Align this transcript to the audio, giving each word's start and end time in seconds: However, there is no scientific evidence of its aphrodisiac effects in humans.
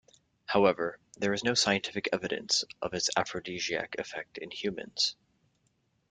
However, 0.47 0.97
there 1.17 1.31
is 1.31 1.43
no 1.43 1.53
scientific 1.53 2.09
evidence 2.11 2.63
of 2.81 2.95
its 2.95 3.11
aphrodisiac 3.15 3.97
effects 3.99 4.39
in 4.41 4.49
humans. 4.49 5.15